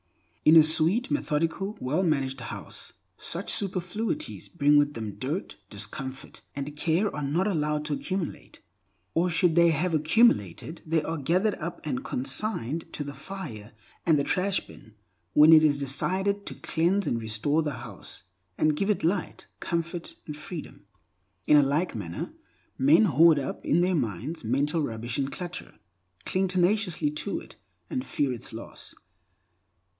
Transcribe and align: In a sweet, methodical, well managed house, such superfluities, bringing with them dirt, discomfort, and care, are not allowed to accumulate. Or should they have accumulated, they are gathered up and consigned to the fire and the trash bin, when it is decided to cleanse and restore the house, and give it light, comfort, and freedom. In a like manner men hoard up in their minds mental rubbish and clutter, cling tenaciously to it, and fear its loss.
In 0.43 0.55
a 0.55 0.63
sweet, 0.63 1.11
methodical, 1.11 1.77
well 1.79 2.01
managed 2.01 2.39
house, 2.41 2.93
such 3.19 3.53
superfluities, 3.53 4.49
bringing 4.49 4.79
with 4.79 4.95
them 4.95 5.13
dirt, 5.17 5.57
discomfort, 5.69 6.41
and 6.55 6.75
care, 6.75 7.15
are 7.15 7.21
not 7.21 7.45
allowed 7.45 7.85
to 7.85 7.93
accumulate. 7.93 8.61
Or 9.13 9.29
should 9.29 9.53
they 9.53 9.67
have 9.69 9.93
accumulated, 9.93 10.81
they 10.87 11.03
are 11.03 11.19
gathered 11.19 11.53
up 11.59 11.85
and 11.85 12.03
consigned 12.03 12.91
to 12.93 13.03
the 13.03 13.13
fire 13.13 13.73
and 14.03 14.17
the 14.17 14.23
trash 14.23 14.65
bin, 14.65 14.95
when 15.33 15.53
it 15.53 15.63
is 15.63 15.77
decided 15.77 16.47
to 16.47 16.55
cleanse 16.55 17.05
and 17.05 17.21
restore 17.21 17.61
the 17.61 17.73
house, 17.73 18.23
and 18.57 18.75
give 18.75 18.89
it 18.89 19.03
light, 19.03 19.45
comfort, 19.59 20.15
and 20.25 20.35
freedom. 20.35 20.87
In 21.45 21.57
a 21.57 21.61
like 21.61 21.93
manner 21.93 22.33
men 22.79 23.05
hoard 23.05 23.37
up 23.37 23.63
in 23.63 23.81
their 23.81 23.93
minds 23.95 24.43
mental 24.43 24.81
rubbish 24.81 25.19
and 25.19 25.31
clutter, 25.31 25.75
cling 26.25 26.47
tenaciously 26.47 27.11
to 27.11 27.39
it, 27.39 27.57
and 27.91 28.03
fear 28.03 28.33
its 28.33 28.51
loss. 28.51 28.95